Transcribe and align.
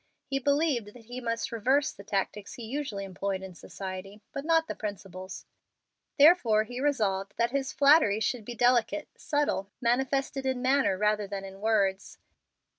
He 0.25 0.39
believed 0.39 0.87
that 0.95 1.05
he 1.05 1.21
must 1.21 1.51
reverse 1.51 1.91
the 1.91 2.03
tactics 2.03 2.53
he 2.55 2.63
usually 2.63 3.03
employed 3.05 3.43
in 3.43 3.53
society, 3.53 4.19
but 4.31 4.43
not 4.43 4.67
the 4.67 4.73
principles. 4.73 5.45
Therefore 6.17 6.63
he 6.63 6.81
resolved 6.81 7.35
that 7.37 7.51
his 7.51 7.71
flattery 7.71 8.19
should 8.19 8.43
be 8.43 8.55
delicate, 8.55 9.09
subtle, 9.15 9.69
manifested 9.79 10.43
in 10.47 10.59
manner 10.59 10.97
rather 10.97 11.27
than 11.27 11.45
in 11.45 11.61
words. 11.61 12.17